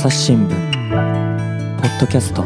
[0.00, 0.48] 朝日新聞。
[0.48, 2.42] ポッドキャスト。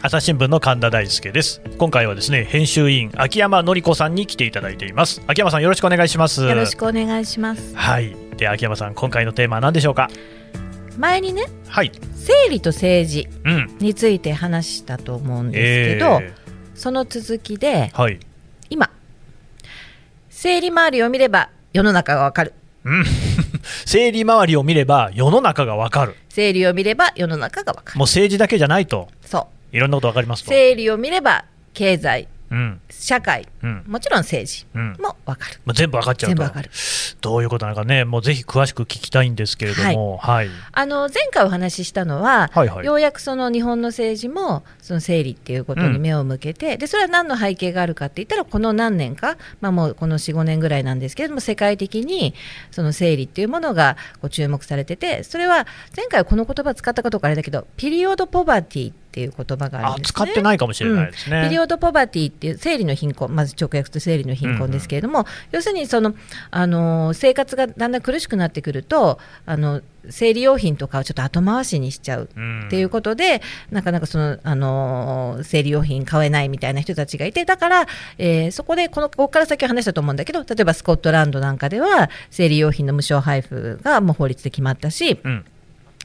[0.00, 1.60] 朝日新聞の神田大輔です。
[1.78, 5.20] 今回はですね編集員秋山紀子さんに来ていただいています。
[5.26, 6.44] 秋山さんよろしくお願いします。
[6.44, 7.74] よろしくお願いします。
[7.74, 8.14] はい。
[8.36, 10.08] で秋山さん今回のテーマは何でしょうか？
[10.96, 11.90] 前にねはい。
[12.14, 13.78] 生理と政治うん。
[13.80, 16.32] について話したと思うんですけど、え
[16.76, 18.20] その続きでーはい。
[18.70, 18.88] 今
[20.30, 23.04] 生理周りを見れば世の中がわかるうん。
[23.86, 26.14] 生理周りを見れば世の中がわかる。
[26.28, 27.98] 生理を見れば世の中がわかる。
[27.98, 29.08] もう政治だけじゃないと。
[29.22, 29.76] そう。
[29.76, 30.50] いろんなことわかりますと。
[30.50, 32.37] 生理を見れば経済うん
[32.90, 33.46] 社会。
[33.62, 33.84] うん。
[33.86, 34.66] もちろん政治。
[34.74, 34.96] うん。
[34.98, 35.60] もわかる。
[35.74, 36.36] 全部わかっちゃうと。
[36.36, 36.70] 全部わかる。
[37.20, 38.04] どういうことなのかね。
[38.04, 40.16] もうぜひ詳しく聞きたいんですけれども。
[40.18, 42.50] はい、あの前回お話ししたのは、
[42.82, 52.34] ようやくその日本の政治もその生理っていうことに目を向けて、でそれは何の背景があるかって言ったらこの何年か、まあ、もうこの45年ぐらいなんですけれども世界的に
[52.70, 60.12] その生理っていうものがこう注目されててそれは前回この言葉使ったかどうかあれだけどピリオドポバティっていう言葉がああるんですね。
[60.12, 66.14] 使ってないかもしれないですね、ピリオドポバティっていう生理の貧困まず直訳すると生理の貧困ですけれども、要するにその
[66.50, 85.44] あの生活がだんだん苦しくなってくるとあの生理用品とかをちょっと後回しにしちゃううんっていうことで、なかなかその、あの生理用品買えないみたいな人たちがいて、だから、えーそこでこの、ここから先は話したと思うんだけど、例えばスコットランドなんかでは、生理用品の無償配布がもう法律で決まったし、うん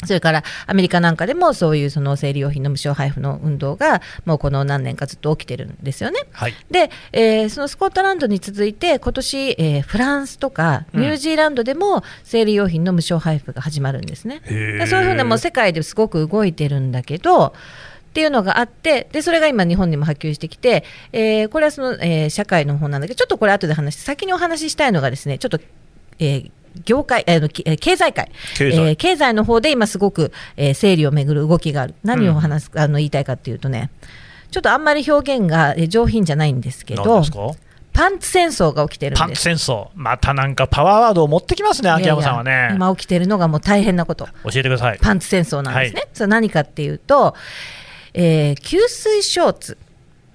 [0.05, 6.21] それからアメリカなんかでもそういうその生理用品の無償配布の運動がもうこの何年かずっと起きてるんですよね。
[6.31, 14.41] はいで、えーそのスコットランドに続いて今年、えーフランスとかニュージーランドでも生理用品の無償配布が始まるんですね。
[14.45, 17.51] へーでそういうふうなもう世界ですごく動いてるんだけどっ
[18.13, 25.59] ていうのがあってでそれが今日本にも波及してきて、えーこれはその、えー社会の方なんだけどちょっとこれ後で話して先にお話ししたいのがですねちょっと、
[26.19, 26.51] えー
[26.85, 28.31] 業界、えー経済界。
[28.57, 28.77] 経済。
[28.77, 31.95] えー経済の方で今すごく、えー生理をめぐる動きがある。
[32.03, 33.89] 何を話す、あの言いたいかっていうとね
[34.51, 37.23] ちょっとあんまり表現がえー上品じゃないんですけど
[37.94, 39.89] パンツ戦争が起きてるパンツ戦争。
[39.94, 44.25] またなんかパワーワードを持ってきますね秋山さんはいやいやね今起きてるのがもう大変なこと。
[44.25, 45.00] 教えてください。
[45.00, 47.35] パンツ戦争なんですね、はそれ何かっていうと、
[48.13, 49.78] えー吸水ショーツ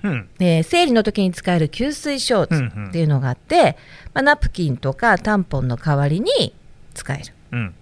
[0.03, 0.29] うん。
[0.41, 3.77] えー生理の時に使える吸水ショーツっていうのがあって、
[4.15, 6.55] まあ、ナプキンとかタンポンの代わりに
[6.95, 7.25] 使える。
[7.53, 7.75] うん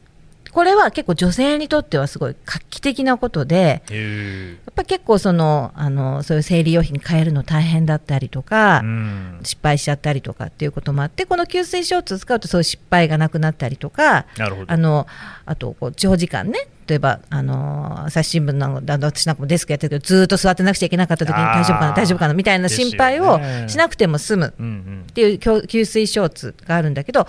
[0.56, 9.40] これは結構女性にとってはすごい画期的なことでやっぱ結構そのあのそういう生理用品買えるの大変だったりとか、うん。
[9.42, 14.24] 失敗しちゃったりとかっていうこともあってこの吸水ショーツを使うとそういう失敗がなくなったりとか
[14.66, 15.06] あの
[15.44, 16.68] あとこう長時間ね。
[16.86, 27.26] 例えばあの朝日新聞のだ私なんかもデスクやってるけどずーっと座ってなくちゃいけなかった時に大丈夫かな大丈夫かなみたいな心配をしなくても済むうんうんっていう吸吸水ショーツがあるんだけど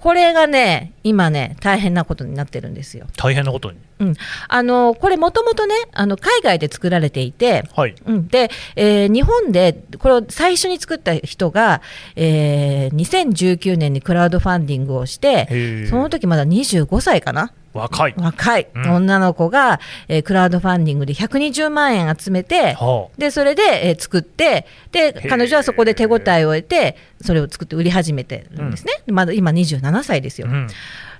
[0.00, 3.06] これがね今ね大変なことになってるんですよ。
[3.16, 3.78] 大変なことに？
[4.00, 4.14] うん、
[4.46, 7.94] あのこれもともとねあの海外で作られていてはい。
[8.06, 11.82] うん、で、えー日本でこれを最初に作った人が、
[12.14, 18.14] えー2019年にクラウドファンディングをしてその時まだ25歳かな若い。
[18.16, 18.68] 若い。
[18.74, 18.90] うん。
[18.96, 25.28] 女の子が、えークラウドファンディングで120万円集めてはでそれで、えー作ってでー。
[25.28, 30.48] 彼女はそこで手応えを得てそれを作って売り始めてるんですね、まだ今27歳ですよ。
[30.48, 30.68] あうん。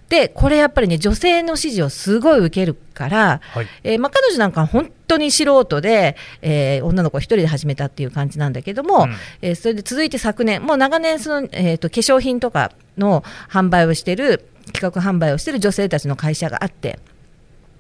[0.08, 3.66] でこれやっぱりね女性の支持をすごい受けるから、はい。
[3.84, 9.14] えーまあ、彼女なんかは本当に素人で、えー女の子一人で始めたっていう感じなんだけども、うん。
[9.42, 16.98] えーそれで続いて昨年もう長年その、えーと化粧品とかの販売をしてる企画販売をしてる女性たちの会社があって。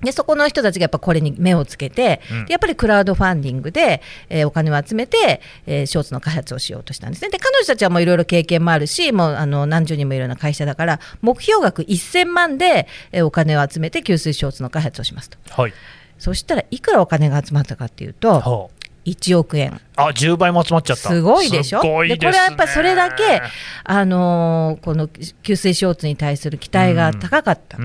[0.02, 7.30] でそこの人たちがやっぱこれに目をつけて、うんでやっぱりクラウドファンディングで、えーお金を集めて、えーショーツの開発をしようとしたんですね。
[7.30, 15.38] で彼女たちはもういろいろ経験もあるしもうあの何十人もいるような会社だから目標額1000万で、えーお金を集めて吸水ショーツの開発をしますと。
[15.50, 15.72] はい
[16.18, 18.68] そしたらいくらお金が集まったかっていうとは
[19.10, 19.80] 1億円。
[19.96, 21.08] ああ10倍も集まっちゃった。
[21.08, 21.80] すごいでしょ？
[21.80, 22.26] すごいですね。
[22.30, 23.42] これはやっぱりそれだけ、
[23.84, 27.78] あのーこの吸水ショーツに対する期待が高かった。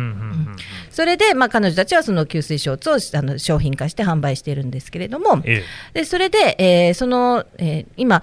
[0.90, 5.64] それで、まあ、彼女たちはその吸水ショーツをあの商品化して販売しているんですけれども、え。
[5.94, 8.22] でそれで、えーその、えー今、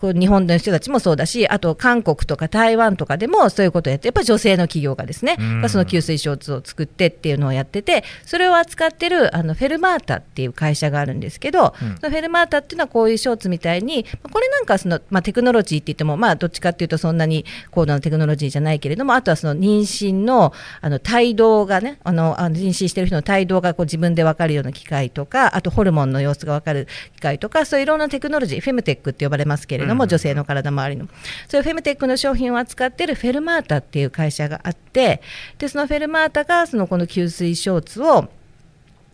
[0.00, 5.60] こう日本の人たちもそうだし、あと韓国とか台湾とかでもそういうことをやって、やっぱり女性の企業がですね、うん。
[5.60, 11.96] まあその吸水ショーツを作ってっていうのをやってて、それを扱ってるあのフェルマータっていう会社があるんですけど、うん。
[11.96, 30.08] そのフェルマータっていうのはこういうショーツみたいに、まあこれなんかはその、まあ、テクノロジーって言っても、まあ、どっちかっていうとそんなに高度なテクノロジーじゃないけれども、あとはその妊娠のあの胎動がね、あのあの妊娠してる人の胎動がこう自分で分かるような機械とか、あとホルモンの様子が分かる機械とか、そういういろんなテクノロジー、フェムテックって呼ばれますけれどれども、うん。
[30.08, 31.06] 女性の体周りの。
[31.48, 35.20] そういうフェムテックの商品を扱っているフェルマータっていう会社があって
[35.58, 38.28] でそのフェルマータがそのこの吸水ショーツを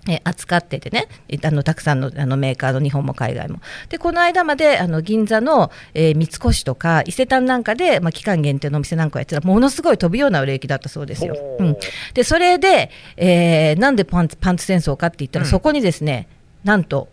[0.08, 1.08] えー扱っててね。
[1.28, 3.60] えあのたくさんのあのメーカーの日本も海外も。
[3.90, 11.36] でこの間まであの銀座の、えー三越とか伊勢丹なんかで、まあ、期間限定のお店なんかをやってたらものすごい飛ぶような売れ行きだったそうですよ。
[11.58, 11.76] うん、
[12.14, 15.50] でそれで、えーなんでパンツパンツ戦争かって言ったら、うん。
[15.50, 16.28] そこにですね
[16.64, 17.08] なんと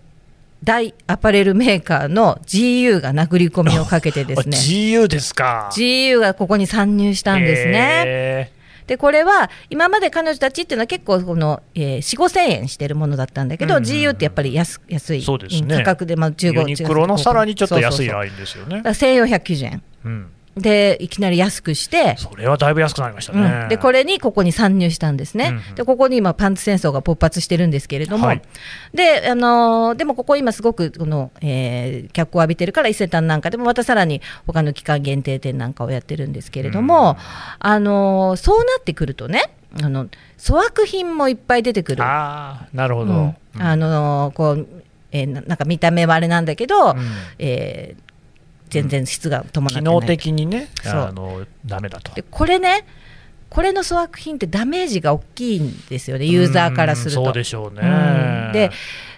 [0.64, 4.58] 大アパレルメーカーの GU が殴り込みをかけてですね。
[4.58, 5.70] あ GU ですか。
[5.74, 8.04] GU がここに参入したんですね。
[8.06, 8.52] へ
[8.88, 15.26] でこれは今まで彼女たちっていうのは結構この、えー、4 5千円してるものだったんだけど、うんうん GU ってやっぱり安安い
[15.62, 15.62] ね。
[15.62, 18.78] ん価格で、まあ、15ーユニクロのさらにちょっと安いラインですよね。
[18.78, 19.84] だから1490円。
[20.06, 25.76] うんでいきなり安くして、それはだいぶ安くなりましたね、うん、でこれにここに参入したんですね、うんうん。
[25.76, 28.42] でここに今パンツ戦争が勃発してるんですけれども、はい。
[28.94, 37.18] であのーでもここ今すごくこの、えー脚光を浴びてるから伊勢丹なんかでもまたさらに他の期間限定店なんかをやってるんですけれども、うん。
[37.60, 39.52] あのーそうなってくるとね
[39.82, 40.08] あの
[40.44, 42.04] 粗悪品もいっぱい出てくる。
[42.04, 43.36] ああなるほど、うん。
[43.62, 44.68] あのーこう
[45.12, 46.98] えーななんか見た目はあれなんだけど、うん。
[47.40, 48.07] えー
[48.70, 49.84] 全然質が伴ってない。
[49.84, 52.14] 機能的にねあのダメだと。
[52.14, 52.86] でこれね
[53.50, 57.22] これの粗悪品ってダメージが大きいんですよねユーザーからすると。
[57.22, 58.52] うんそうでしょうね、うん。
[58.54, 58.72] で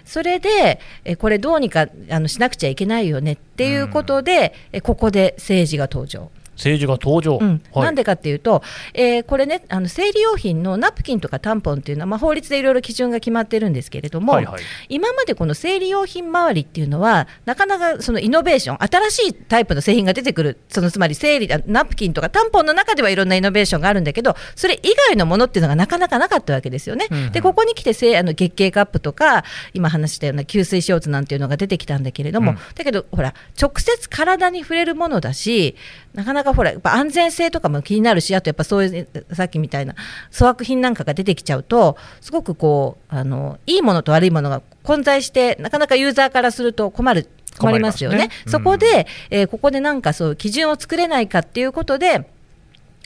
[0.04, 6.30] それでえこれどうにかあのしなくちゃいけないよねっていうことで、えここで政治が登場。
[6.60, 7.62] 政治が登場、うん。
[7.72, 7.84] はい。
[7.86, 8.62] なんでかっていうと、
[8.94, 14.62] えーこれねあの生理用品のナプキンとかタンポンっていうのは、まあ、法律でいろいろ基準が決まってるんですけれども、はいはい。
[14.88, 27.06] 今までこの生理用品周りっていうのはなかなかそのイノベーション新しいタイプの製品が出てくるそのつまり生理あナプキンとかタンポンの中ではいろんなイノベーションがあるんだけどそれ以外のものっていうのがなかなかなかったわけですよね。
[27.10, 27.32] うんうん。
[27.32, 32.58] でここに来てせあの月経カップとか今話したような吸水ショーツなんていうのが出てきたんだけれども、うん。
[32.74, 35.76] だけどほら直接体に触れるものだし
[36.14, 39.94] なかなかほらやっぱ安全性とかも気になるしあとやっぱそういうさっきみたいな
[40.32, 48.16] 粗悪品なんかが出てきちゃうとすごくこうあのいいものと悪いものが混在してなかなかユーザーからすると困る困りますよね。
[48.16, 52.26] 困りますねそこで、えーここでなんかそう基準を作れないかっていうことで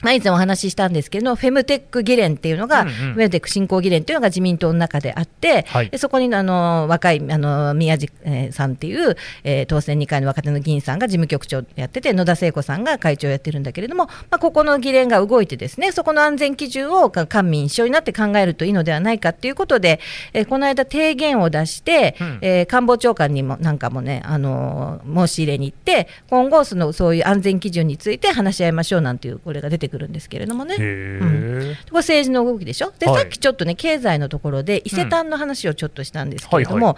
[0.03, 2.93] まあ、以前お話ししたんですけどフェムテック議連っていうのが、うんうん。
[2.93, 5.89] フェムテック振興議連っていうのが自民党の中であって、はい。
[5.89, 19.99] でそこにあの若いあの宮地、えーさんっていう、えー当選2回の若手の議員さんが事務局長やってて野田聖子さんが会長やってるんだけれども、まあ、ここの議連が動いてですねそこの安全基準をか官民一緒になって考えるといいのではないかっていうことで、
[20.33, 22.39] えーこの間提言を出して、うん。
[22.41, 30.75] えー官房長官にもなんかもね、あのー申し入れに行って今後そのそういう安全基準について話し合いましょうなんていうこれが出てくるんですけれどもね。
[30.75, 32.91] へえ、これ政治の動きでしょ？
[32.97, 33.21] で、はい。
[33.21, 36.93] さっきちょっとね経済のところで伊勢丹の話をちょっとしたんですけれども、うんは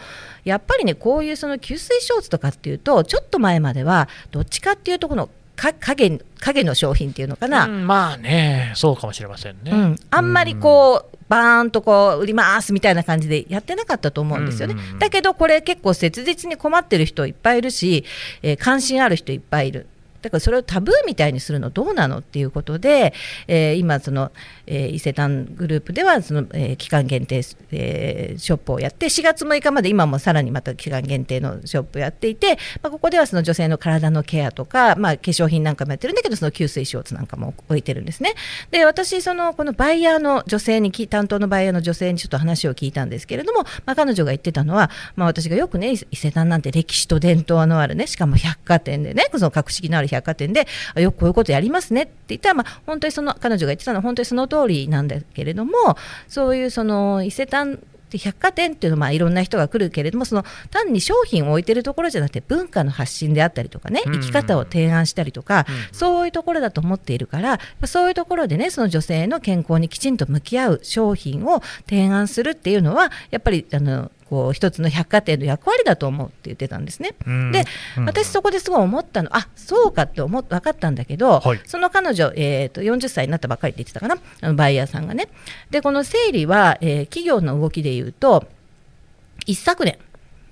[0.45, 0.49] い。
[0.49, 14.75] やっぱりねこういうその給水ショーツとかっていうとちょっと前まではどっちかっていうとこのか影影の商品っていうのかな、うんまあねそうかもしれませんね、うん、あんまりこう、バーンとこう売りますみたいな感じでやってなかったと思うんですよね。
[14.75, 14.99] うんうんうん。
[14.99, 18.05] だけどこれ結構切実に困ってる人いっぱいいるし、
[18.44, 19.88] えー関心ある人いっぱいいる。
[20.22, 23.14] だからそれをタブーみたいにするのどうなのっていうことで、
[23.48, 24.31] えー今その、
[24.66, 27.42] えー伊勢丹グループではその、えー期間限定、
[27.72, 38.34] えーショップをやって4月6日まで今もさらにまた期間限定のショップをやっていて、まあ、ここではその女性の体のケアとか、まあ、化粧品なんかもやってるんだけどその吸水ショーツなんかも置いてるんですね。
[38.71, 55.73] で私そのこのバイヤーの女性に担当のバイヤーの女性にちょっと話を聞いたんですけれども、まあ、彼女が言ってたのは、まあ、私がよくね伊勢丹なんて歴史と伝統のあるねしかも百貨店でねその格式のある百貨店であよくこういうことやりますねって言ったら、まあ、本当にその彼女が言ってたのは本当にその通りなんだけれども
[56.28, 64.14] そういうその伊勢丹で百貨店っていうのはまあいろんな人が来るけれどもその単に商品を置いてるところじゃなくて文化の発信であったりとかねうん。
[64.14, 65.76] 生き方を提案したりとか、うん。
[65.92, 77.16] そういうところだと思っているからそういうところでねその女性の健康にきちんと向き合う商品を提案するっていうのはやっぱりあのこう一つの百貨店の役割だと思うって言ってたんですね。
[77.26, 77.52] うん。
[77.52, 77.66] で、
[77.98, 78.06] うん。
[78.06, 81.62] 私そこですごい思ったのあそうかって思っ分かったんだけど、はい。
[81.66, 84.18] その彼女、えー、と40歳になったばっかりって言ってたかな？
[84.42, 85.30] あのバイヤーさんがね。
[85.69, 88.46] でこの生理は、えー企業の動きでいうと
[89.46, 89.98] 一昨年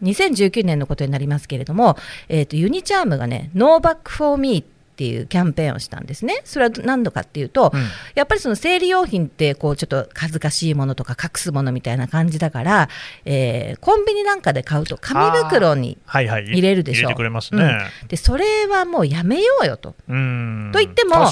[0.04, 6.42] 2019年のことになりますけれども、えー、とユニチャームがね「ノーバッグ・フォー・ミー」っていうキャンペーンをしたんですね。
[6.46, 7.82] それは何かっていうと、うん。
[8.16, 12.90] やっぱりその生理用品ってこうちょっと恥ずかしいものとか隠すものみたいな感じだから、
[13.26, 16.28] えーコンビニなんかで買うと紙袋に入
[16.62, 17.02] れるでしょ。
[17.02, 19.96] 入れてくれますね、でそれはもうやめようよと。
[20.08, 20.70] うん。
[20.72, 21.32] と言ってもね。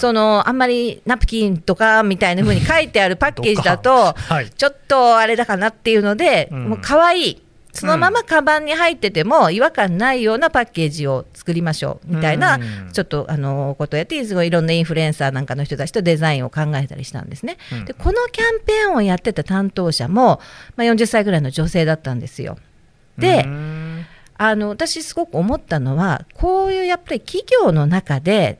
[0.00, 4.50] そのあんまりナプキンとかみたいな風に書いてあるパッケージだと はい。
[4.50, 6.68] ちょっとあれだかなっていうので、うん。
[6.70, 7.41] もう可愛い
[7.72, 17.56] そのままカバンに入ってても違和感ないようなパッケージを作りましょうみたいな、うんちょっとあのことをやってすごいいろんなインフルエンサーなんかの人たちとデザインを考えたりしたんですね。
[17.72, 20.40] うんでこのキャンペーンをやってた担当者も、
[20.76, 22.58] まあ、40歳ぐらいの女性だったんですよ。
[23.16, 28.58] で、うんあの私すごく思ったのはこういうやっぱり企業の中で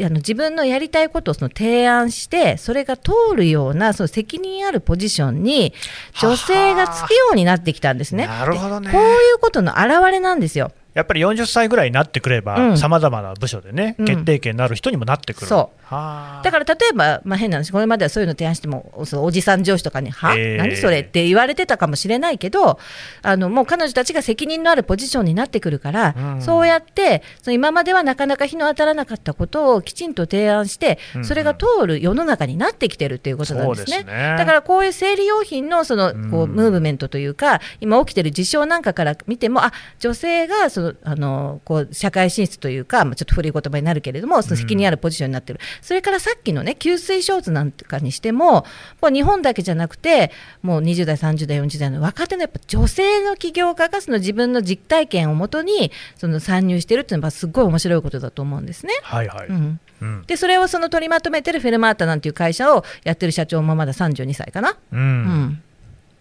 [0.00, 5.72] あの自分のやりたいことをその提案してそれが通るようなその責任あるポジションに
[6.20, 8.26] 女性がつくようになってきたんですね。
[8.26, 10.72] なるほどねでこういうことの表れなんですよ。
[10.94, 12.78] やっぱり40歳ぐらいになってくれうば、ん。
[12.78, 14.04] さまざまな部署でね、うん。
[14.04, 15.48] 決定権のある人にもなってくる。
[15.48, 20.58] だから例えば、まあ、変な話、これまではそういうの提案しても、そのおじさん上司とかに、は、えー。
[20.58, 22.78] 何それって言われてたかもしれないけど、
[23.22, 26.42] あのもう彼女たちが責任のあるポジションになってくるから、うん。
[26.42, 34.00] そうやって、その今まではなかなか日の当たらなかったことをきちんと提案してうん、それが通る世の中になってきてるということなんですね。
[34.00, 34.34] すね。
[34.38, 48.64] だからこういう生理用品のそのこううんムーブメントというか、今起きてる事象なんかから見ても、あ女性がそのあのこう社会進出というか、まあ、ちょっと古い言葉になるけれども、その責任あるポジションになってる、それからさっきのね、吸水ショーツなんかにしても、
[49.00, 50.30] もう日本だけじゃなくて、
[50.62, 58.92] もう20代、30代、40代の若手のやっぱ女性の起業家がその自分の実体験をもとにその参入してるっていうのは、すごい面白いことだと思うんですね。
[59.02, 59.46] はいはい。
[59.48, 64.76] うんうんでそれをその取りまとめてるフェルマータなんていう会社をやってる社長もまだ32歳かな。
[64.92, 65.62] うんうん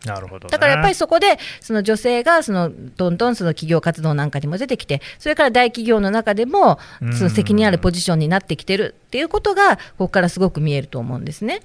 [0.06, 11.62] なるほどね、だからやっぱりそこでその女性がそのどんどんその企業活動なんかにも出てきてそれから大企業の中でもうんその責任あるポジションになってきてるっていうことがここからすごく見えると思うんですね。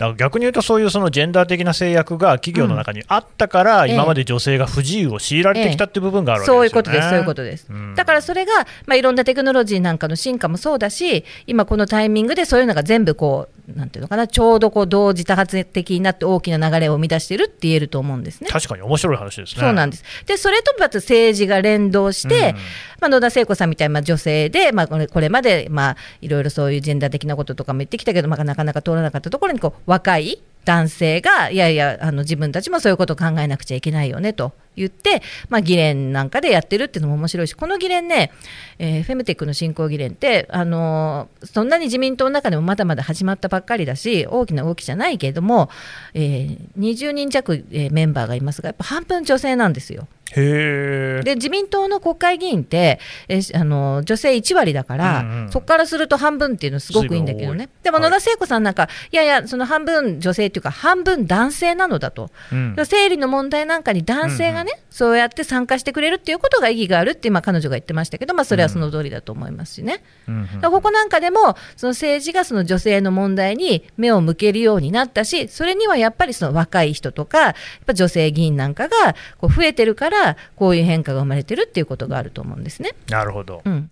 [0.00, 6.80] だから逆に言うと、そういうそのジェンダー的な制約が企業の中にあったから、ええ今まで女性が不自由を強いられてきたっていう部分があるわけそうですよね。
[6.80, 7.66] いうことです、そういうことです。
[7.68, 8.52] うんだからそれが、
[8.86, 18.48] まあ、いろんなテクノロジーなんかの進化もそうだし、今このタイミングでそういうのが全部こう、なんていうのかな、ちょうどこう同時多発的になって大きな流れを生み出してるって言えると思うんですね。
[18.50, 19.60] 確かに面白い話ですね。
[19.60, 20.04] そうなんです。
[20.26, 22.56] で、それとまた政治が連動して、うん
[23.00, 38.32] まあ、野田聖子さんみたいなまあ女性で、まあ、これこれまで、まあ、いろいろそういうジェンダー的なこととかも言ってきたけど、まあ、なかなか通らなかったところにこう若い男性がいやいやあの自分たちもそういうことを考えなくちゃいけないよねと言って、まあ、議連なんかでやってるっていうのも面白いしこの議連ね、
[38.78, 45.70] えーフェムテックの振興議連って、あのーそんなに自民党の中でもまだまだ始まったばっかりだし大きな動きじゃないけれども、
[46.14, 50.06] えー20人弱、えメンバーがいますがやっぱ半分女性なんですよ。
[50.34, 58.10] で自民党の国会議員って、えーあの女性1割だから、うんうんそこからすると半分っていうのすごくいいんだけどね、でもはい。
[58.10, 62.76] 野田聖子さんなんか、い、やいや、その半分女性っていうか、半分男性なのだと、うん。
[62.84, 70.02] 生理の問題なんかに男性がね、そうやって参加してくれるっていうことが意義があるって今、彼女が言ってましたけど、まあ、それはその通りだと思いますしね。
[70.28, 70.60] うんうん。
[70.60, 77.54] ここなんかでも、その政治がその女性の問題に目を向けるようになったし、それにはやっぱりその若い人とか、やっ
[77.86, 80.19] ぱ女性議員なんかがこう増えてるから、
[80.56, 82.90] こういう変化が生まれてるっていうことがあると思うんですね。
[83.08, 83.62] なるほど。
[83.64, 83.90] うん。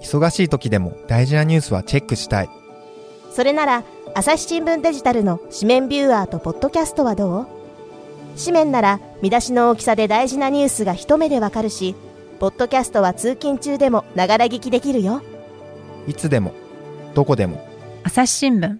[0.00, 2.48] 忙しい時でも大事なニュースはチェックしたい。
[3.30, 7.46] それなら朝日新聞デジタルの紙面ビューアーとポッドキャストはどう？
[8.42, 11.94] 紙面なら見出しの大きさで大事なニュースが一目でわかるし
[12.40, 15.22] ポッドキャストは通勤中でもながら聞きできるよ。
[16.06, 16.54] いつでも
[17.14, 17.66] どこでも
[18.04, 18.78] 朝日新聞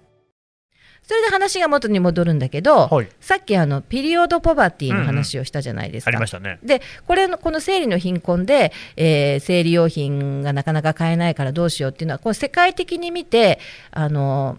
[1.08, 3.08] それで話が元に戻るんだけど、はい。
[3.18, 6.08] さっきあのピリオドポバティの話をしたじゃないですか。
[6.08, 6.58] ありましたね。
[6.62, 13.58] でこれのこの生理の貧困で、えー生理用品がなかなか買えないからどうしようっていうのはこう世界的に見て
[13.90, 14.58] あの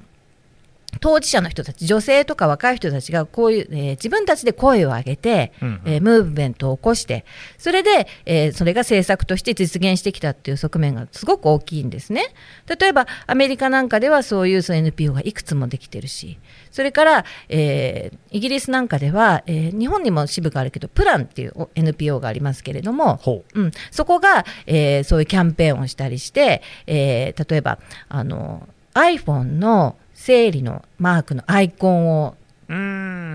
[1.00, 5.82] 当事者の人たち女性とか若い人たちがこういう、えー自分たちで声を上げて、うんうん。
[5.86, 7.26] えームーブメントを起こして
[7.58, 12.34] それで、えーそれが政策として実現してきたっていう側面がすごく大きいんですね。
[12.80, 16.40] 例えばアメリカなんかではそういうその NPO がいくつもできてるし
[16.72, 32.36] それから、えーイギリスなんかでは、えー日本にも支部があるけどプランっていうお NPO がありますけれども、ほうん、そこが、えーそういうキャンペーンをしたりして、えー例えばあの iPhone の生理のマークのアイコンを。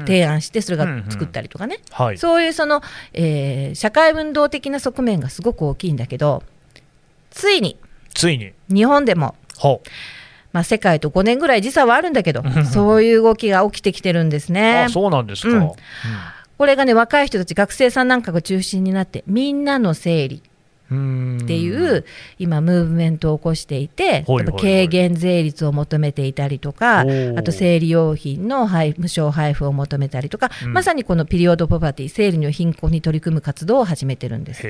[0.07, 2.19] 提案してそれうんうんが作ったりとかね、はい。
[2.19, 2.83] そういうその、
[3.15, 6.45] えー社会運動的な側面がすごく大きいんだけど
[7.31, 7.77] ついに
[8.15, 8.53] ついに。
[8.69, 9.83] 日本でも、ほ
[10.53, 14.53] まあ、世界と5年ぐらい時差はあるんだけどうんそういう動きが起きてきてるんですう。
[14.53, 14.89] ねあ、。
[14.89, 15.49] そうなんですか。
[15.49, 15.73] うんうん
[16.57, 20.41] これがね若い人たち学生さんなんかが中心になってみんなの生理
[20.87, 22.05] っていう
[22.39, 27.05] 今ムーブメントを起こしていて、軽減税率を求めていたりとかあ
[27.43, 34.63] と生理用品の配無償配布を求めたりとか、うんまさにこのピリオドポバティ生理の貧困に取り組む活動を始めてるんです。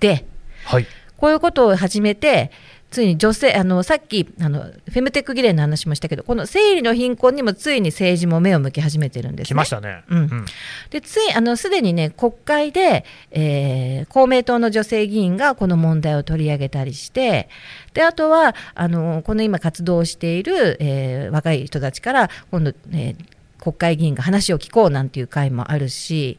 [0.00, 0.26] で
[0.64, 0.86] はい。
[1.16, 2.50] こういうことを始めて
[2.94, 10.04] ついに女性あのさっきあのフェムテック議連の話もしたけどこの生理の貧困にもついに政治も目を向け始めてるんです、ね、来ましたね。
[10.08, 10.44] うん。
[10.90, 17.48] でついあのすでにね国会で、えー公明党の女性議員がこの問題を取り上げたりして
[17.94, 23.34] であとはあのこの今活動している、えー若い人たちから今度、えー
[23.64, 26.38] 国会議員が話を聞こうなんていう会もあるし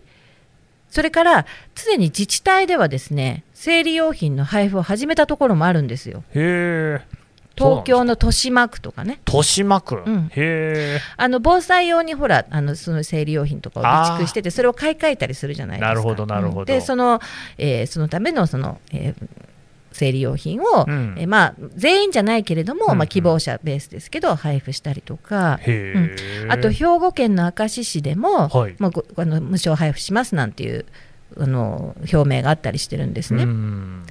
[0.96, 6.24] それから常に自治体ではですね生理用品の配布を始めたところもあるんですよ。
[6.34, 7.06] へえ。
[7.58, 10.02] 東京の豊島区とかね豊島区。
[10.06, 11.00] うんへえ。
[11.18, 15.88] あの防災用にほらあのその生理用品とかを備蓄しててそれを買い替えたりするじゃないですか。
[15.90, 17.20] なるほどなるほどうんでその,、
[17.58, 19.28] えーそのためのその、えー
[19.96, 25.58] 生理用品を、うんえーまあ、全員じゃないけれども、うんうんまあ、希望者ベースですけど配布したりとか。
[25.62, 26.48] へえ。
[26.50, 30.86] あと兵庫県の明石市でも、はいまあ、ごあの無償配布しますなんていう
[31.38, 33.44] あの表明があったりしてるんですね。
[33.44, 34.04] うん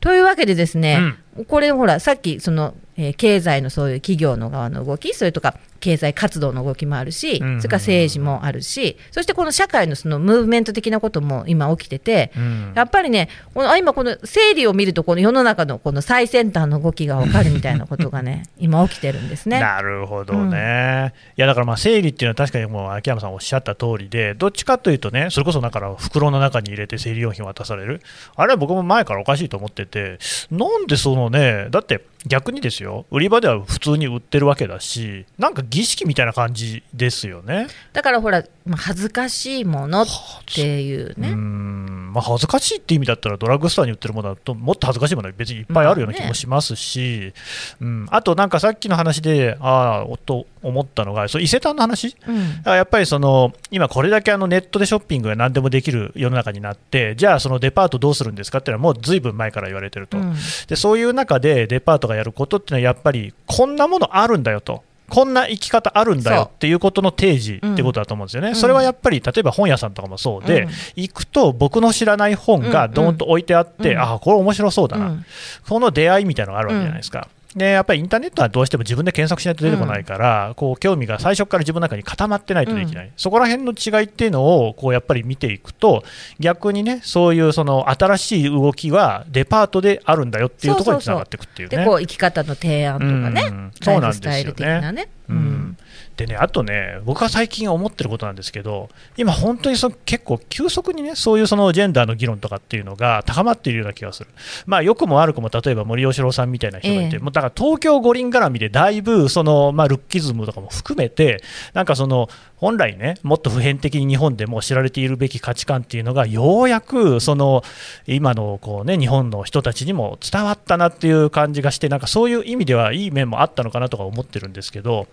[0.00, 1.16] というわけでですね、
[1.46, 12.72] これほらさっきその、えー経済のそういう企業の側の動きそれとか経済活動の動きもあるし、うんうんうんそれから政治もあるしそしてこの社会のそのムーブメント的なことも今起きてて、うん。
[12.74, 19.60] やっぱりねこのあ今この整理を見るとこの世の中のこの最先端の動きが分かるみたいなことがね 今起きてるんですね。
[19.60, 28.02] なるほどね、いやだからまあ生理っていうのは確かにもう秋山さんおっしゃった通りで、どっちかというとね、それこそだから袋の中に入れて生理用品を渡される、
[28.36, 30.18] あれは僕も前からおかしいと思ってて、
[30.50, 37.68] なんでそのね、だって逆にですよ、売り場では普通に売ってるわけだし、なんか儀式みたいな感じですよね。
[37.92, 40.06] だからほら、まあ、恥ずかしいものっ
[40.54, 41.30] ていうね。
[41.30, 42.12] ん。
[42.12, 47.32] まあ、恥ずかしいって意味だったらドラッグストアに売ってるものだともっと恥ずかしいものは別にいっぱいあるような気もしますし、
[47.80, 52.16] うん、あとなんかさっきの話でああと思ったのがそれ伊勢丹の話？
[52.26, 52.62] うん。
[52.64, 60.34] やっぱりその今、これだけあのネットでショッピングが何でもできる世の中になって、じゃあ、そのデパートどうするんですかっていうのは、もうずいぶん前から言われてると、うん。
[60.66, 64.82] で、そういう中でデパートがやることっていうのは、やっぱりこんなものあるんだよと。
[65.08, 68.54] こんな生き方あるんだよっていうことの提示ってことだと思うんですよね、うん。
[68.54, 70.68] それはやっぱり例えば本屋さんとかもそうで、うん。
[70.96, 73.98] 行くと僕の知らない本がどーんと置いてあって、うん。
[73.98, 75.24] ああ、これ面白そうだな、うん。
[75.66, 77.28] この出会いみたいなのがあるわけじゃないですか。
[77.54, 86.04] でやっぱりインターネットはどうしても自分で検索しないと出てこないから、こう興味が最初から自分の中に固まってないとできない、そこら辺の違いっていうのをこうやっぱり見ていくと、
[86.38, 91.76] 逆にね、そういうその新しい動きはデパートであるんだよっていうところにつながっていくっていうね。
[91.78, 93.72] でこう生き方の提案とかね、うん。
[93.82, 94.30] そうなんですよね。
[94.30, 95.08] ライフスタイル的なね。
[95.28, 95.76] うん
[96.18, 104.30] でね、あとね、僕が最近思ってることなんですけど、今、本当にその結構、急速にね、そういうそのジェンダーの議論とかっていうのが高まっているような気がする、
[104.66, 111.40] まあ、良くも悪くも、例えば森喜朗さんみたいな人がいて、ええもうだから東京五輪絡みで、だいぶその、まあ、ルッキズムとかも含めて、
[111.72, 117.62] なんかその、本来ね、もっと普遍的に日本でも知られているべき価値観っていうのが、ようやくその
[118.08, 125.06] 今のこう、ね、日本の人たちにも伝わったなっていう感じがして、なんかそういう意味ではいい面もあったのかなとか思ってるんですけど。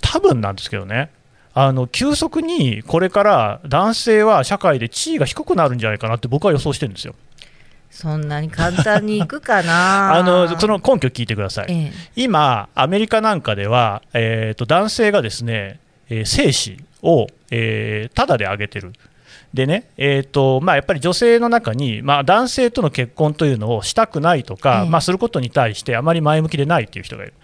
[0.00, 1.10] 多分なんですけどね、
[1.54, 7.14] あの急速にこれから男性は社会で地位が低くなるんじゃないかなって僕は予想してるんですよ。
[7.90, 11.66] そんなに簡単にいくかな あのその根拠聞いてください。
[11.68, 18.92] ええ今、アメリカなんかでは、えー、と男性がですね、えー精子を、えー、タダであげてる。
[19.52, 27.34] でね、えーとまあ、やっぱり女性の中に、まあ、男性との結婚というのをしたくないとか、ええまあ、することに対してあまり前向きでないという人がいる。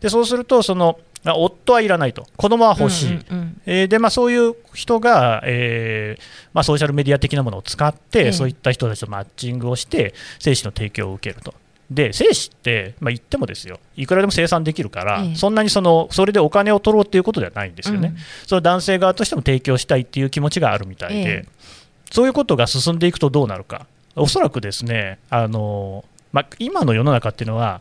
[0.00, 3.60] でそうするとその、あ夫はいらないと、子供は欲しい、うんうんうん。
[3.66, 11.54] えーでまあ、そういう人が、えーまあ、ソーシャルメディア的なものを使って、ええそういった人たちとマッチングをして、精子の提供を受けると。
[11.90, 15.34] で精子って、まあ、言ってもですよ、いくらでも生産できるから、ええ。
[15.36, 18.16] そんなにそのそれでお金を取ろうっていうことではないんですよね、うん。
[18.46, 21.46] その男性側としても提供したいっていう気持ちがあるみたいで、ええ。
[22.10, 23.86] そういうことが進んでいくとどうなるか、
[24.16, 27.80] おそらくですね、あのまあ、今の世の中っていうのは、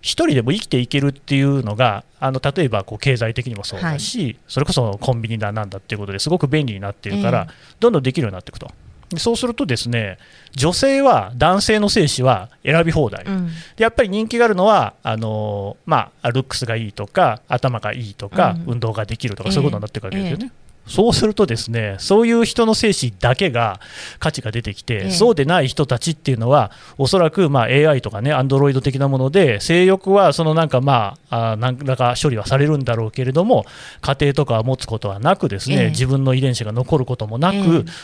[0.00, 8.70] 一人でも生きていけるっていうのが、あの例えばこう経済的にもそうだし、それこそコンビニだなんだっていうことですごく便利になっているから、えどんどんできるようになっていくと。
[9.10, 10.18] でそうするとですね
[10.52, 13.46] 女性は男性の精子は選び放題、うん。
[13.76, 18.72] でやっぱり人気があるのはあのーまあ、ルックスがいいとか頭がいいとか、うん。
[18.72, 20.52] 運動ができるとかええそういうことになっていくわけですよね。
[20.88, 23.80] そうするとですねそういう人の精子だけが
[24.18, 25.10] 価値が出てきて、ええ。
[25.10, 33.64] そうでない人たちっていうのはおそらくまあ AI とかねアンドロイド的なもので性欲はそのなんかまああ何らか処理はされるんだろうけれども
[34.00, 35.90] 家庭とかは持つことはなくですね、ええ。
[35.90, 37.62] 自分の遺伝子が残ることもなく、ええ。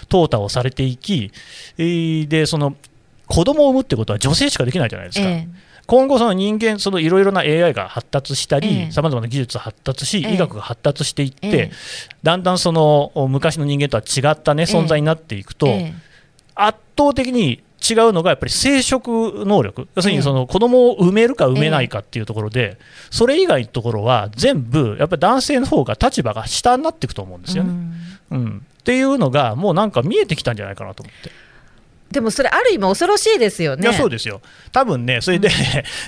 [0.08, 1.32] 淘汰をされていき、
[1.78, 2.76] えーでその
[3.26, 5.26] 子供を産むってことは女性しかできないじゃないですか。
[5.84, 10.34] え今後、その人間、そのいろいろな AI が発達したえり、えさまざまな技術が発達し、ええ。
[10.34, 11.70] 医学が発達していって、ええ。
[12.22, 15.94] だんだんその昔の人間とは違った、ね、え存在になっていくと、ええ。
[16.54, 22.78] 圧倒的に違うのがやっぱり生殖能力、要するにその子供を産めるか産めないかっていうところで、
[23.10, 27.74] それ以外のところは全部、やっぱり男性の方が立場が下になっていくと思うんですよね。
[28.30, 28.66] うん。
[28.80, 31.30] っていうのが、もうなんか見えてきたんじゃないかなと思って。
[32.10, 33.82] でもそれある意味恐ろしいですよね。
[33.82, 34.40] いやそうですよ、
[34.72, 35.50] 多分ね、それで、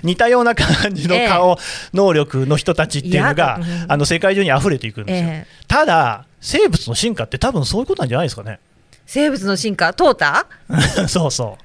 [0.02, 1.59] 似たような感じの顔、
[1.94, 5.28] 能力の人たちっていうのが、あの世界中に溢れていくんですよ。
[5.28, 5.66] ええ。
[5.66, 8.61] ただ、生物の進化って多分そういうことなんじゃないですかね。
[9.06, 10.44] 生物の進化、淘汰？
[11.09, 11.59] そうそ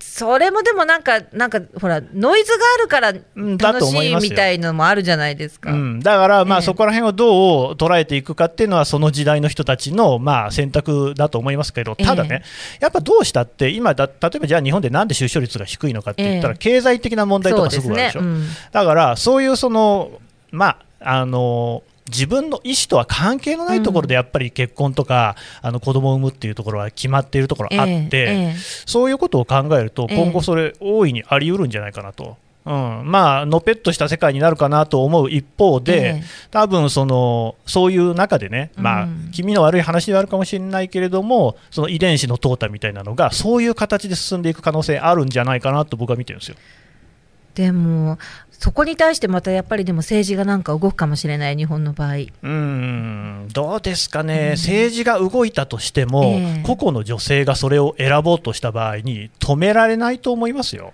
[0.00, 3.12] それもでもなんか、なんかほら、ノイズがあるから
[3.56, 5.60] 楽しいみたいのもあるじゃないですう。
[5.60, 5.72] か。
[5.72, 12.42] うん、だから、まあ、ええそこら辺をどう捉えていくかっていうのは、その時代の人たちの、まあ、選択だと思いますけど、ただね、
[12.80, 18.20] やっぱどうしたって、今だ、例えばじゃあ日本でなんで出生率が低いのかって言ったら、ええ経済的な問題とかすぐあるでしょ。
[18.20, 20.10] うんだから、そういうその、
[20.50, 28.56] まあ、あの自分の意思とは関係のないところでやっぱり結婚とか、あの子供を産むっていうところは決まっているところあって、ええええ。
[28.86, 30.16] そういうことを考えると、ええ。
[30.16, 32.36] 今後、それ、大いにあり得るんじゃないかなと。
[32.68, 36.24] うん、まあのぺっとした世界になるかなと思う一方で、ええ。
[36.50, 39.30] 多分そのそういう中でね、まあうん。
[39.32, 46.56] 気味の悪い話ではあるかもしれないけれども、その遺伝子の淘汰みたいなのが、そういう形で進んでいく可能性あるんじゃないかなと僕は見てるんですよ。
[47.54, 48.18] でも、
[48.58, 52.14] そこに対してまたやっぱりでも政治がなんか動くかもしれない、日本の場合。
[52.14, 60.92] うーんどうですかね、政治が動いたとしても、ええ個々の女性がそれを選ぼうとした場合に、止められないと思いますよ。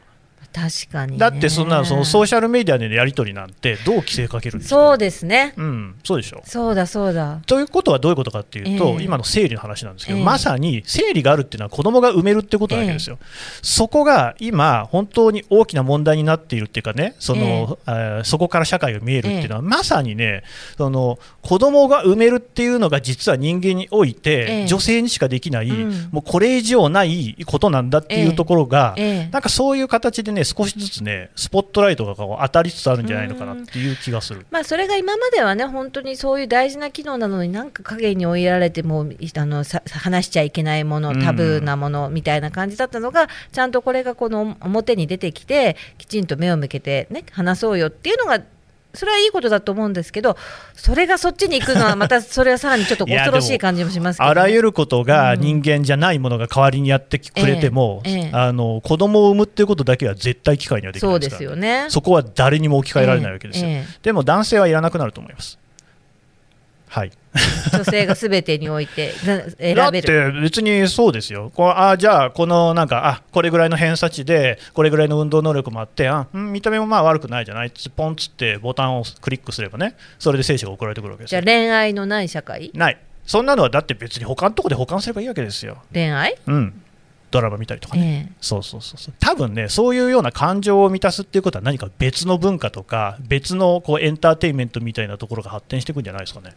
[0.55, 1.19] 確かに、ね。
[1.19, 4.77] だってそんなそのソーシャルメディアでのやり取りなんて、どう規制かけるんですか？
[4.77, 5.53] そうですね。
[5.57, 6.43] うん、そうでしょ？
[6.45, 7.41] そうだそうだ。
[7.47, 9.03] ということはどういうことかっていうと、ええ。
[9.03, 10.25] 今の生理の話なんですけど、ええ。
[10.25, 13.19] まさに生理があるっていうのは子供が産めるってことなわけですよ、
[13.63, 20.45] そこが今、本当に大きな問題になっているっていうかね、そのえーそこから社会が見えるっていうのは、まさにね、
[20.77, 24.67] その子供が産めるっていうのが実は人間において、ええ。
[24.67, 26.09] 女性にしかできない、うん。
[26.13, 29.29] もうこれ以上ないことなんだっていうところが、ええ。
[29.33, 34.47] なんかそういう形でね、少しずつね、スポットライトがこう当たりつつあるんじゃないのかなっていう気がする。
[34.51, 48.41] まあ、それが今まではね、本当にそういう大事な機能なのに、なんか影に追いやられてもあのさ話しちゃいけないもの、うんタブーなものみたいな感じだったのが、ちゃんとこれがこの表に出てきて、きちんと目を向けて、ね、話そうよっていうのが、
[48.95, 50.37] それはいいことだと思うんですけど、
[50.75, 58.31] それがそっちに行くのは、またそれはさらにちょっと恐ろしい感じもしますけど、ね、あらゆることがうん人間じゃないものが代わりにやってくれても、ええええ。
[58.33, 61.39] あの子供を産むっていうことだけは絶対機会にはできなそいうでから。
[61.39, 61.87] ですすよね。
[61.89, 65.59] そこは誰にも置き換えられないわけですよ、えええでも男性はいらなくなると思います。
[66.95, 67.11] はい、
[67.73, 70.33] 女性がすべてにおいて な選だっべる。
[70.33, 77.73] て別にそうですよ、こうあじゃあ、このなんかあ、これぐらいの偏差値で、これぐらいの運動能力もあって、あうん見た目もまあ悪くないじゃない？
[77.97, 81.57] ポンつってボタンをクリックすればね、それで精子が送られてくるわけですよじゃあ。
[81.57, 82.71] 恋愛のない社会？
[82.75, 85.79] ない、そんなのはだって別に他のとこで保管すればいいわけですよ。
[85.93, 86.81] 恋愛、うん、
[87.33, 88.27] ドラマ見たりとかね。
[88.29, 96.53] ええそうそうそうそう多分ね、そういうような感情を満たすっていうことは、何か別の文化とか、別のこうエンターテインメントみたいなところが発展していくんじゃないですかね。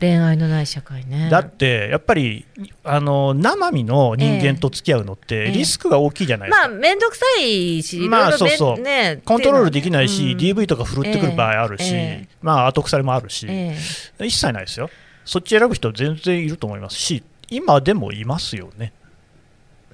[0.00, 1.28] 恋愛のない社会ね。
[1.30, 2.44] だって、やっぱり
[2.84, 6.68] あの生身の人間と付き合うのって、ええリスクが大きいじゃないですか。
[6.68, 13.76] まあ面倒くさいし、いまあそうそうね、コントロールできないし、うん DV とか振るってくる場合あるし、ええまあ後腐れもあるし、え
[14.18, 14.90] え一切ないですよ、
[15.24, 18.92] そっち選ぶ人全然いると思いますし、今でもいますよね。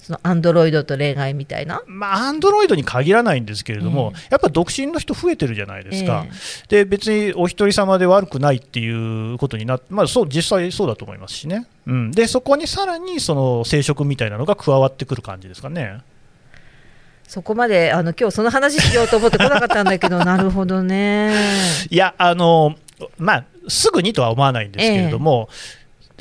[0.02, 1.80] そのアンドロイドと恋愛みたいな？
[1.86, 6.32] まあ、アンドロイドに限らないんですけれども、えやっぱ独身の人増えてるじゃないですか、え
[6.68, 16.00] で別にお一人様で悪くないっていうことになって、まあ、そう実際そうだと思いますしね、うん、でそこにさらにその生殖みたいなのが加わってくる感じですかね。
[17.28, 21.32] そこまであの今日その話しようと思ってこなかったんだけど、 なるほどね。
[21.88, 22.74] いや、あの
[23.16, 25.48] まあ、すぐにとは思わないんですけれども、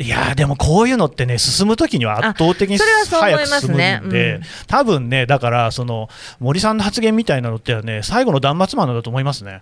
[0.02, 6.10] いやでもこういうのってね、進むときには圧倒的に早く進むんで、うん多分ね、だからその
[6.40, 9.62] 森さんの発言みたいなのってね、最後の断末魔なんだと思いますね。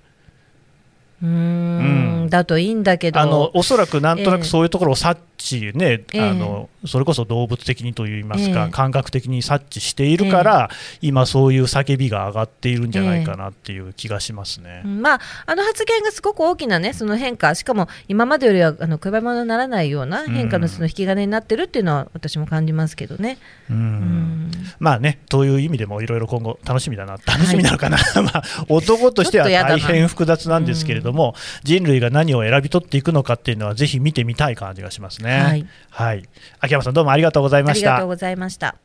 [1.22, 3.20] うーうんん、だといいんだけど。
[3.20, 6.22] あのおそらくなんとなええくそういうところを察知ね、ええ。
[6.22, 8.72] あのそれこそ動物的にといいますか、ええ。
[8.72, 10.70] 感覚的に察知しているから、
[11.02, 14.82] 今、そういう叫びが上がっているんじゃないかなっていう気がしますね。
[14.86, 23.38] うんまあ、あの発言がすごく大きな、ね、その変化、しかも今までよりはあの比べ物にならないような変化のその引き金になってるっていうのは、私も感じますけどね。
[23.70, 23.78] うん。
[23.78, 24.52] うん。
[24.80, 35.29] まあね、という意味でもいろいろ今後楽しみだな、楽しみなのかな、 まあ、男としては大変複雑なんですけれども、人類が何を選び取っていくのかっていうのは、ぜひ見てみたい感じがしますね。
[35.38, 36.24] はい、はい、
[36.60, 37.96] 秋山さん、どうもありがとうございました。
[37.96, 38.08] ありがとう。
[38.08, 38.76] ございました。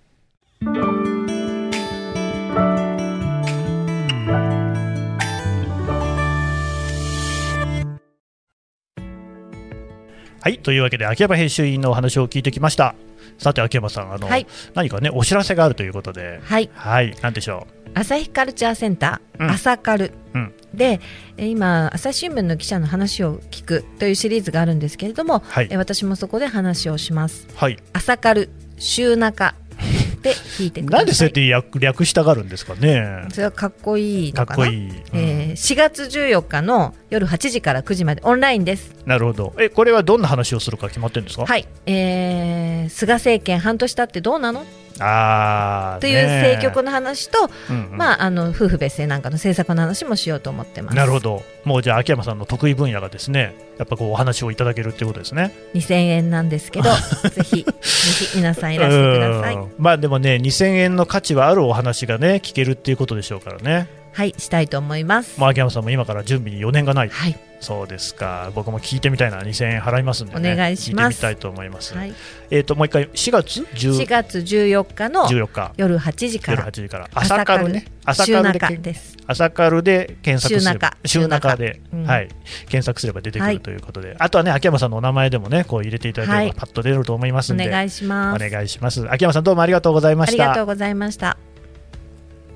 [10.44, 10.59] はい。
[10.59, 12.94] というわけで秋山編集員のお話を聞いてきました。
[13.38, 14.46] さて秋山さんあの、はい。
[14.74, 16.38] 何かねお知らせがあるということで。
[16.44, 16.68] はい。
[16.74, 17.16] はい。
[17.22, 19.50] 何でしょ朝日カルチャーセンター、うん。
[19.50, 20.52] 朝カル、うん。
[20.74, 21.00] で
[21.37, 25.68] えー今朝日新聞の記者の話を聞くというシリーズがあるんですけれども、はい。
[25.70, 27.46] えー私もそこで話をします。
[27.50, 27.78] うはい。
[27.92, 29.54] 朝カル週中。
[30.22, 31.04] で聞いてください。
[31.04, 33.26] なんでそうやって略略したがるんですかね。
[33.30, 34.94] それはかっこいいかっこいい、うん。
[35.12, 38.94] えー4月14日の夜8時から9時までオンラインです。
[39.04, 39.54] なるほど。
[39.59, 41.44] えこれはどんな話をするか決まってるんですか？
[41.44, 44.64] はい、えー菅政権半年経ってどうなの？
[45.00, 47.96] あーというね政局の話と、うんうん。
[47.96, 50.96] まあ、あの夫婦別姓なんかの政策の話もしようと思ってます。
[50.96, 51.42] なるほど。
[51.64, 55.54] もうじゃあ秋山さんの得意分野がですねやっぱこうお話をいただけるっていうことですね。
[55.74, 56.90] 2000円なんですけど、
[57.30, 59.54] ぜひぜひ皆さんいらしてください。
[59.54, 59.72] うん。
[59.78, 65.40] まあでもね2000円の価値はあるお話がね聞けるっていうことでしょうからねはい、したいと思います。
[65.40, 67.09] まあ秋山さんも今から準備に余念がない。
[67.09, 68.53] はい、そうですか。
[68.55, 69.40] 僕も聞いてみたいな。
[69.42, 70.53] 2000円払いますんでね。
[70.53, 71.07] お願いします。
[71.07, 72.14] 聞いてみたいと思います、はい、
[72.50, 76.68] えっ、ともう一回4月4 10月14日の14日夜8時か夜ら。
[76.68, 77.87] 8時から朝カルね。
[78.05, 78.94] 朝週カルで。
[79.27, 81.24] 朝カルで検索すれば週中。
[81.24, 82.05] 週中で、うん。
[82.07, 82.29] はい、
[82.66, 83.55] 検索すれば出てくはい。
[83.55, 86.48] るということで、あとはね秋山さんのお名前でもねこう入れていただけれはい。
[86.50, 88.44] ばパッと出ると思いますんで、お願いします。
[88.44, 89.05] お願いします。
[89.11, 90.44] 秋山さんどうもありがとうございまあした。
[90.44, 91.37] りがとうございました。